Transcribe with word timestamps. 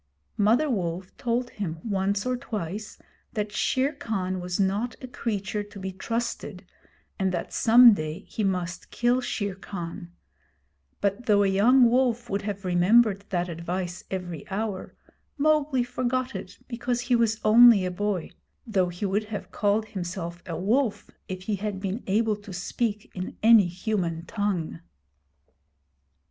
Mother 0.37 0.67
Wolf 0.67 1.15
told 1.15 1.51
him 1.51 1.77
once 1.83 2.25
or 2.25 2.35
twice 2.35 2.97
that 3.33 3.51
Shere 3.51 3.93
Khan 3.93 4.39
was 4.39 4.59
not 4.59 4.95
a 4.99 5.07
creature 5.07 5.61
to 5.61 5.79
be 5.79 5.91
trusted, 5.91 6.65
and 7.19 7.31
that 7.31 7.53
some 7.53 7.93
day 7.93 8.21
he 8.21 8.43
must 8.43 8.89
kill 8.89 9.21
Shere 9.21 9.53
Khan; 9.53 10.11
but 11.01 11.27
though 11.27 11.43
a 11.43 11.47
young 11.47 11.87
wolf 11.87 12.31
would 12.31 12.41
have 12.41 12.65
remembered 12.65 13.25
that 13.29 13.47
advice 13.47 14.03
every 14.09 14.43
hour, 14.49 14.95
Mowgli 15.37 15.83
forgot 15.83 16.33
it 16.35 16.57
because 16.67 17.01
he 17.01 17.15
was 17.15 17.39
only 17.45 17.85
a 17.85 17.91
boy 17.91 18.31
though 18.65 18.89
he 18.89 19.05
would 19.05 19.25
have 19.25 19.51
called 19.51 19.85
himself 19.89 20.41
a 20.47 20.57
wolf 20.57 21.11
if 21.27 21.43
he 21.43 21.57
had 21.57 21.79
been 21.79 22.01
able 22.07 22.37
to 22.37 22.51
speak 22.51 23.11
in 23.13 23.37
any 23.43 23.67
human 23.67 24.25
tongue. 24.25 24.79